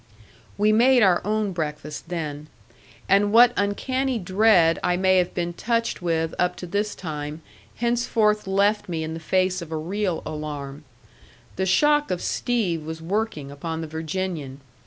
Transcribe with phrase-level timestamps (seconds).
[0.57, 2.47] We made our own breakfast then.
[3.07, 7.43] And what uncanny dread I may have been touched with up to this time
[7.75, 10.85] henceforth left me in the face of a real alarm.
[11.55, 14.61] The shock of Steve was working upon the Virginian.